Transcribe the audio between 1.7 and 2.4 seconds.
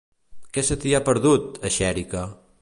a Xèrica?